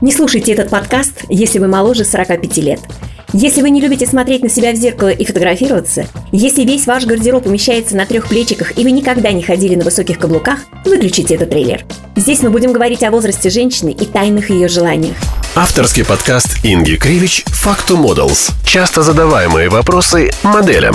Не 0.00 0.12
слушайте 0.12 0.52
этот 0.52 0.70
подкаст, 0.70 1.24
если 1.28 1.58
вы 1.58 1.66
моложе 1.66 2.04
45 2.04 2.56
лет. 2.58 2.78
Если 3.32 3.62
вы 3.62 3.70
не 3.70 3.80
любите 3.80 4.06
смотреть 4.06 4.44
на 4.44 4.48
себя 4.48 4.70
в 4.70 4.76
зеркало 4.76 5.08
и 5.08 5.24
фотографироваться, 5.24 6.06
если 6.30 6.62
весь 6.62 6.86
ваш 6.86 7.04
гардероб 7.04 7.46
умещается 7.46 7.96
на 7.96 8.06
трех 8.06 8.28
плечиках 8.28 8.78
и 8.78 8.84
вы 8.84 8.92
никогда 8.92 9.32
не 9.32 9.42
ходили 9.42 9.74
на 9.74 9.84
высоких 9.84 10.20
каблуках, 10.20 10.60
выключите 10.84 11.34
этот 11.34 11.50
трейлер. 11.50 11.84
Здесь 12.14 12.42
мы 12.42 12.50
будем 12.50 12.72
говорить 12.72 13.02
о 13.02 13.10
возрасте 13.10 13.50
женщины 13.50 13.90
и 13.90 14.06
тайных 14.06 14.50
ее 14.50 14.68
желаниях. 14.68 15.16
Авторский 15.56 16.04
подкаст 16.04 16.64
Инги 16.64 16.94
Кривич 16.94 17.42
«Факту 17.46 17.96
Models». 17.96 18.52
Часто 18.64 19.02
задаваемые 19.02 19.68
вопросы 19.68 20.30
моделям. 20.44 20.94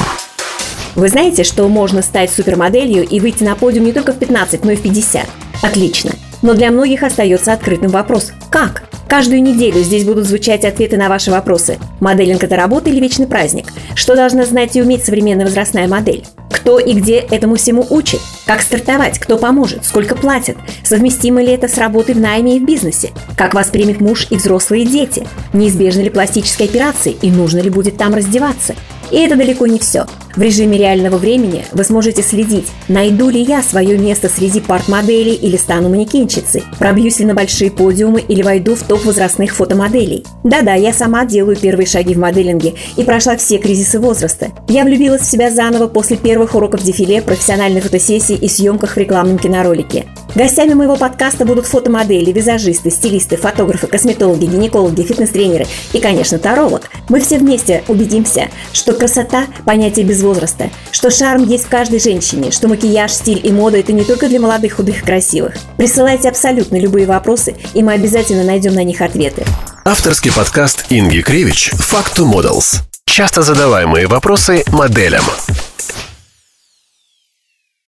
Вы 0.96 1.10
знаете, 1.10 1.44
что 1.44 1.68
можно 1.68 2.02
стать 2.04 2.32
супермоделью 2.32 3.06
и 3.06 3.20
выйти 3.20 3.44
на 3.44 3.56
подиум 3.56 3.84
не 3.84 3.92
только 3.92 4.14
в 4.14 4.18
15, 4.18 4.64
но 4.64 4.72
и 4.72 4.76
в 4.78 4.82
50? 4.82 5.28
Отлично. 5.62 6.12
Но 6.42 6.54
для 6.54 6.72
многих 6.72 7.04
остается 7.04 7.52
открытым 7.52 7.90
вопрос– 7.90 8.32
как? 8.50 8.93
Каждую 9.14 9.44
неделю 9.44 9.84
здесь 9.84 10.06
будут 10.06 10.26
звучать 10.26 10.66
ответы 10.66 10.98
на 10.98 11.08
ваши 11.08 11.30
вопросы. 11.30 11.78
Моделинг– 12.00 12.44
это 12.46 12.56
работа 12.56 12.90
или 12.90 13.00
вечный 13.00 13.28
праздник? 13.28 13.68
Что 13.94 14.16
должна 14.16 14.44
знать 14.44 14.76
и 14.76 14.82
уметь 14.82 15.06
современная 15.06 15.46
возрастная 15.46 15.88
модель? 15.88 16.26
Кто 16.50 16.80
и 16.80 16.94
где 16.94 17.18
этому 17.18 17.56
всему 17.56 17.86
учит? 17.92 18.22
Как 18.48 18.64
стартовать? 18.64 19.20
Кто 19.20 19.38
поможет? 19.38 19.86
Сколько 19.86 20.16
платят? 20.16 20.58
Совместимо 20.84 21.44
ли 21.44 21.52
это 21.52 21.68
с 21.68 21.78
работой 21.78 22.16
в 22.16 22.20
найме 22.20 22.58
и 22.58 22.60
в 22.60 22.66
бизнесе? 22.66 23.12
Как 23.38 23.54
воспримет 23.54 24.02
муж 24.02 24.26
и 24.32 24.36
взрослые 24.36 24.84
дети? 24.84 25.28
Неизбежны 25.54 26.02
ли 26.02 26.10
пластические 26.10 26.68
операции 26.68 27.16
и 27.22 27.30
нужно 27.30 27.60
ли 27.60 27.70
будет 27.70 27.98
там 27.98 28.16
раздеваться? 28.16 28.74
И 29.12 29.18
это 29.18 29.36
далеко 29.36 29.68
не 29.68 29.78
все. 29.78 30.08
В 30.36 30.42
режиме 30.42 30.80
реального 30.80 31.18
времени 31.18 31.64
вы 31.74 31.84
сможете 31.84 32.24
следить, 32.24 32.66
найду 32.88 33.30
ли 33.30 33.40
я 33.40 33.62
свое 33.62 34.00
место 34.00 34.30
среди 34.30 34.62
парт-моделей 34.62 35.36
или 35.36 35.58
стану 35.58 35.90
манекенщицей, 35.90 36.64
пробьюсь 36.80 37.20
ли 37.20 37.26
на 37.26 37.36
большие 37.36 37.70
подиумы 37.70 38.20
или 38.20 38.42
войду 38.42 38.74
в 38.74 38.82
топ 38.82 39.06
возрастных 39.06 39.56
фотомоделей. 39.56 40.26
Да-да, 40.44 40.74
я 40.74 40.92
сама 40.92 41.26
делаю 41.26 41.56
первые 41.56 41.86
шаги 41.86 42.16
в 42.16 42.18
моделинге 42.18 42.74
и 42.98 43.04
прошла 43.04 43.38
все 43.38 43.60
кризисы 43.60 44.00
возраста. 44.00 44.48
Я 44.68 44.86
влюбилась 44.86 45.22
в 45.22 45.30
себя 45.30 45.52
заново 45.52 45.88
после 45.88 46.18
первых 46.18 46.56
уроков 46.56 46.82
дефиле, 46.82 47.22
профессиональной 47.22 47.82
фотосессии 47.82 48.36
и 48.36 48.48
съемках 48.48 48.96
в 48.96 48.98
рекламном 48.98 49.38
киноролике. 49.38 50.08
Гостями 50.34 50.74
моего 50.74 50.96
подкаста 50.96 51.46
будут 51.46 51.68
фотомодели, 51.68 52.32
визажисты, 52.32 52.90
стилисты, 52.90 53.38
фотографы, 53.38 53.86
косметологи, 53.86 54.46
гинекологи, 54.46 55.04
фитнес-тренеры 55.04 55.68
и, 55.94 56.00
конечно, 56.00 56.40
таролог. 56.40 56.90
Мы 57.08 57.20
все 57.20 57.38
вместе 57.38 57.84
убедимся, 57.88 58.50
что 58.72 58.94
красота– 58.94 59.46
понятие 59.66 60.06
без 60.06 60.23
возраста, 60.24 60.72
что 60.92 61.12
шарм 61.12 61.46
есть 61.46 61.66
в 61.66 61.70
каждой 61.70 62.00
женщине, 62.00 62.52
что 62.52 62.68
макияж, 62.68 63.12
стиль 63.12 63.40
и 63.44 63.52
мода– 63.52 63.78
это 63.80 63.94
не 63.94 64.04
только 64.04 64.28
для 64.28 64.40
молодых, 64.40 64.78
худых 64.78 65.02
и 65.02 65.06
красивых. 65.06 65.56
Присылайте 65.78 66.30
абсолютно 66.30 66.80
любые 66.80 67.06
вопросы, 67.06 67.56
и 67.74 67.84
мы 67.84 67.94
обязательно 67.94 68.44
найдем 68.44 68.74
на 68.74 68.84
них 68.84 69.02
ответы. 69.02 69.46
Авторский 69.86 70.32
подкаст 70.32 70.86
Инги 70.90 71.22
Кривич 71.22 71.72
«Факту 71.74 72.26
Models». 72.26 72.82
Часто 73.06 73.44
задаваемые 73.44 74.08
вопросы 74.08 74.64
моделям. 74.72 75.24